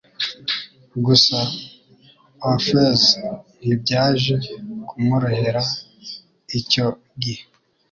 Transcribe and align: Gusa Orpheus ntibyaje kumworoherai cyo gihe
Gusa 1.05 1.37
Orpheus 2.49 3.03
ntibyaje 3.63 4.35
kumworoherai 4.87 6.57
cyo 6.71 6.87
gihe 7.21 7.43